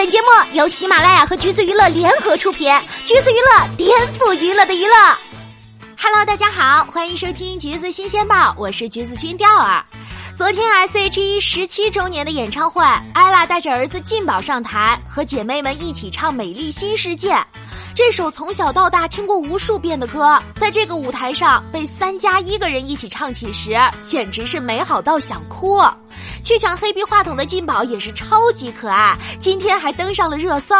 [0.00, 2.72] 本节目由喜马拉雅和橘子娱乐联合出品，
[3.04, 4.94] 橘子娱乐颠覆娱乐的娱乐。
[5.98, 9.84] Hello，大家好，欢迎收听橘子新鲜报，我是橘子君钓儿。
[10.34, 12.82] 昨天 S.H.E 十七周年的演唱会，
[13.12, 17.34] 艾拉带着儿子进宝上台，和姐妹们一起唱《美丽新世界》。
[18.02, 25.82] 这首从小到大听过无数遍的歌，在这个舞台上被三加一个人一起唱起时，简直是美好到想哭。
[26.42, 30.74] 去抢黑皮话筒的劲宝也是超级可爱，今天还登上了热搜。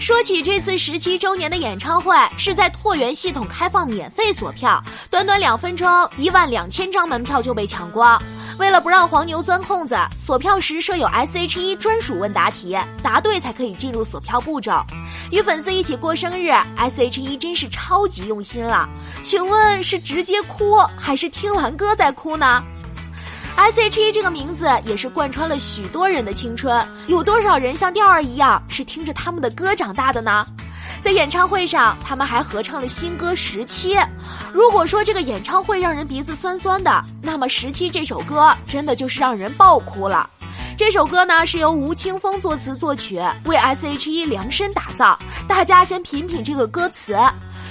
[0.00, 8.20] 说起这次十七周年的演唱会，是在拓元系统开放免费锁票，短短两分钟，一万两千张门票就被抢光。
[8.58, 14.84] 为了不让黄牛钻空子，锁票时设有 S.H.E 专属问答题，答对才可以进入锁票步骤。
[15.30, 18.88] 与粉丝一起过生日，S.H.E 真是超级用心了。
[19.22, 22.60] 请问是直接哭，还是听完歌再哭呢
[23.56, 30.44] ？S.H.E 这个名字也是贯穿了许多人的青春，有多少人像调儿一样是听着他们的歌长大的呢？
[31.08, 33.94] 在演唱会上，他们还合唱了新歌《十七》。
[34.52, 40.28] 如果说这个演唱会让人鼻子酸酸的，那么《十七》这首歌真的就是让人爆哭了。
[40.76, 45.18] 这首歌呢是由吴青峰作词作曲，为 S.H.E 量身打造。
[45.48, 47.16] 大家先品品这个歌词：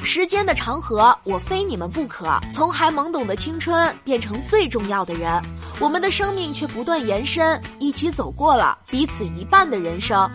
[0.03, 2.39] 时间的长河，我非你们不可。
[2.51, 5.39] 从还懵懂的青春变成最重要的人，
[5.79, 10.27] 我们的生命却不断延伸，一起走过了彼此一半的人生。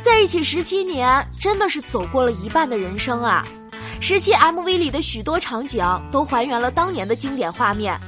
[0.00, 3.44] 在一起十七年，真的是走过了一半的人生啊！
[4.00, 7.98] 十七 MV 里的许多场景都还原了当年的经典画面。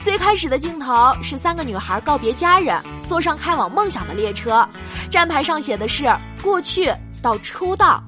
[0.00, 4.66] 最开始的镜头是三个女孩告别家人，坐上开往梦想的列车，
[5.10, 8.02] 站牌上写的是“过去到出道”。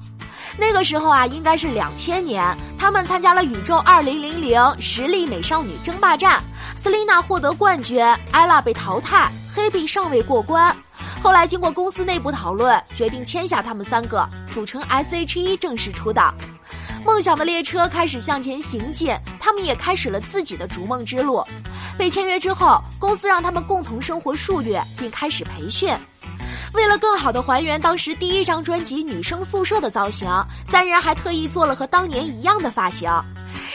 [0.57, 6.41] 那个时候啊，应该是两千年，他们参加了宇宙二零零零实力美少女争霸战
[6.79, 7.99] ，Selina 获得冠军
[8.31, 10.75] ，ella 被淘汰，Hebe 尚未过关。
[11.21, 16.33] 后来经过公司内部讨论，决定签下他们三个，组成 S.H.E 正式出道。
[17.05, 21.45] 梦想的列车开始向前行进，他们也开始了自己的逐梦之路。
[21.95, 25.93] 被签约之后，公司让他们共同生活数月，并开始培训。
[26.73, 30.27] 为了更好的还原当时第一张专辑女生宿舍的造型，
[30.65, 33.07] 三人还特意做了和当年一样的发型。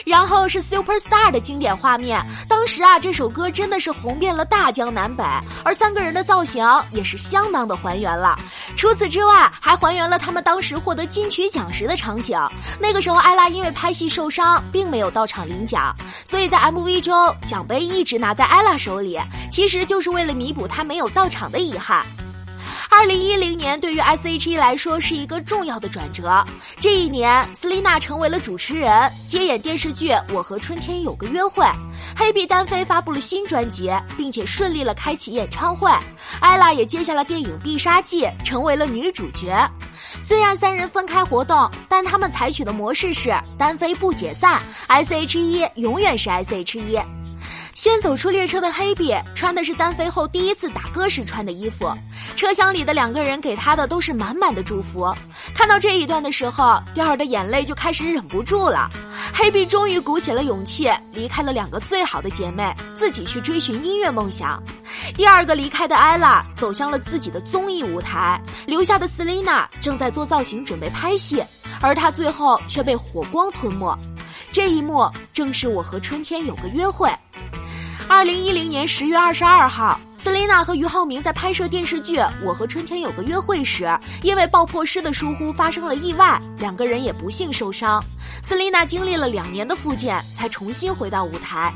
[0.06, 5.24] 然后是 Super Star 的经典画面，当时啊，这首歌真的是红遍了大江南北，
[5.64, 8.38] 而三个人的造型也是相当的还原了。
[8.76, 12.38] 除此之外，还还原了他们当时获得金曲奖时的场景。
[12.80, 15.92] 那个时候，艾拉因为拍戏受伤，并没有到场领奖，
[16.24, 19.18] 所以在 MV 中，奖杯一直拿在艾拉手里，
[19.50, 22.06] 其实就是为了弥补她没有到场的遗憾。
[22.98, 26.42] 二零一零年对于 S.H.E 来说是一个重要的转折。
[26.80, 31.62] 这一年，Selina 成为了主持人，接演电视剧《我和春天有个约会》。
[32.16, 35.90] 黑碧单飞发布了新专辑，并且顺利了开启演唱会。
[36.40, 39.54] 艾拉也接下了电影《必杀技》，成为了女主角。
[40.22, 46.98] 虽然三人分开活动，但他们采取的模式是单飞不解散，S.H.E 永远是 S.H.E。
[47.76, 51.94] 先走出列车的黑碧穿的是单飞后第一次打歌时穿的衣服，
[52.34, 55.14] 车厢里的两个人给他的都是满满的祝福。
[55.54, 58.88] 看到这一段的时候，调儿的眼泪就开始忍不住了。
[59.34, 64.62] 黑碧终于鼓起了勇气，离开了两个最好的姐妹，自己去追寻音乐梦想。
[65.14, 71.44] 第二个离开的艾拉走向了自己的综艺舞台，留下的 Selina 正在做造型准备拍戏，
[71.82, 73.94] 而她最后却被火光吞没。
[74.50, 77.10] 这一幕正是我和春天有个约会。
[78.08, 83.88] 二零一零年十月二十二号，斯琳娜和俞灏明在拍摄电视剧《我和春天有个约会》时，
[84.22, 88.02] 因为爆破师的疏忽发生了意外，两个人也不幸受伤。
[88.44, 91.74] 斯琳娜经历了两年的复健，才重新回到舞台。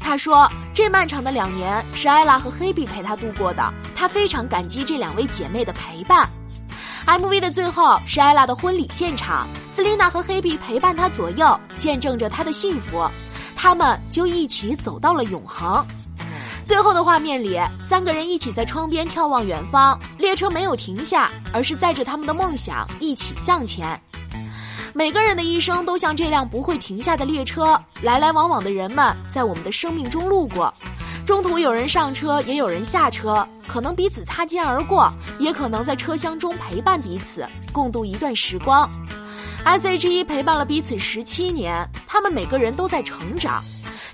[0.00, 6.28] 她说：“这漫长的两年是艾拉和黑碧陪她度过的，她非常感激这两位姐妹的陪伴。”
[7.06, 13.08] MV 的最后是艾拉的婚礼现场，斯琳娜和黑碧陪伴她左右，见证着她的幸福。
[13.60, 15.84] 他们就一起走到了永恒。
[16.64, 24.00] 最后的画面里，三个人一起在窗边眺望远方，列车没有停下，而是载着他们的梦想一起向前。
[24.94, 30.72] 每个人的一生都像这辆不会停下的列车，来来往往的人们在我们的生命中路过，
[31.28, 38.90] 中途有人上车，也有人下车，可能彼此擦肩而过，也可能在车厢中陪伴彼此，共度一段时光。
[39.62, 43.62] S.H.E 陪伴了彼此十七年，他们每个人都在成长，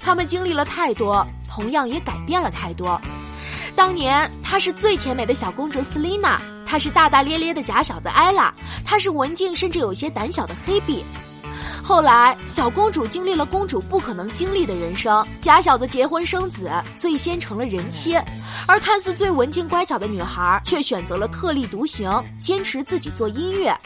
[0.00, 3.00] 他们经历了太多，同样也改变了太多。
[3.76, 6.36] 当年她是最甜美的小公主 Selina，
[6.66, 8.50] 她是大大咧咧的假小子 ella，
[8.84, 11.04] 她是文静甚至有些胆小的黑碧。
[11.86, 18.16] 后来，小公主经历了公主不可能经历的人生，假小子结婚生子，最先成了人妻，
[18.66, 22.10] 而看似最文静乖巧的女孩却选择了特立独行，
[22.40, 23.78] 坚持自己做音乐。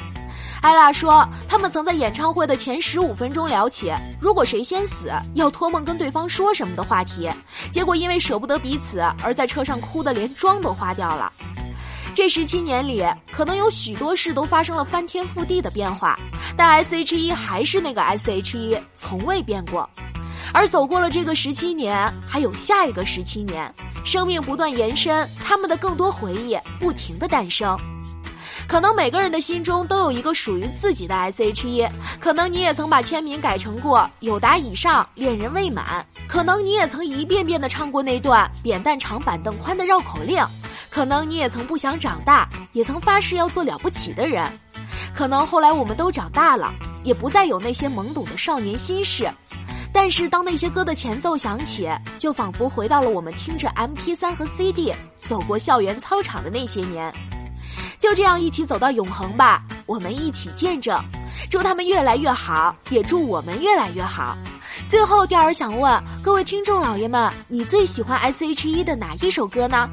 [0.62, 7.29] 艾拉说，他们曾在演唱会的前十五分钟聊起，如果谁先死，要托梦跟对方说什么的话题，
[7.73, 11.33] 结果因为舍不得彼此，而在车上哭得连妆都花掉了。
[12.15, 16.19] 这十七年里，可能有许多事都发生了翻天覆地的变化，
[16.59, 19.89] 但 S.H.E 还是那个 S.H.E，从未变过。
[20.53, 23.73] 而走过了这个十七年，还有下一个十七年，
[24.05, 27.79] 生命不断延伸，他们的更多回忆不停的诞生。
[28.67, 31.89] 可能每个人的心中都有一个属于自己的 S.H.E，
[32.19, 40.45] 可能你也曾把签名改成过“有达以上，恋人未满”，可能你也曾一遍遍的唱过那段“扁担长，板凳宽”的绕口令。
[40.91, 44.51] 可能你也曾不想长大，也曾发誓要做了不起的人。
[45.19, 46.73] 可能后来我们都长大了，
[47.03, 49.29] 也不再有那些懵懂的少年心事。
[49.93, 54.94] 但是当那些歌的前奏响起，就仿佛回到了我们听着 M P 三和 C D，
[55.25, 57.12] 走过校园操场的那些年。
[57.99, 60.97] 就这样一起走到永恒吧，我们一起见证。
[61.50, 64.38] 祝他们越来越好，也祝我们越来越好。
[64.88, 69.91] 最后，钓儿想问各位听众老爷们，你最喜欢 S H E 的哪一首歌呢？